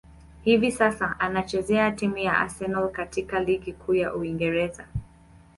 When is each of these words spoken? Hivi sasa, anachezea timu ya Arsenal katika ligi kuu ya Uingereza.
Hivi 0.43 0.71
sasa, 0.71 1.15
anachezea 1.19 1.91
timu 1.91 2.17
ya 2.17 2.37
Arsenal 2.37 2.89
katika 2.91 3.39
ligi 3.39 3.73
kuu 3.73 3.93
ya 3.93 4.15
Uingereza. 4.15 4.87